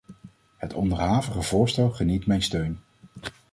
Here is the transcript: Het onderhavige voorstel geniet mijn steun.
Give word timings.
Het 0.57 0.73
onderhavige 0.73 1.41
voorstel 1.41 1.89
geniet 1.91 2.25
mijn 2.27 2.41
steun. 2.41 2.79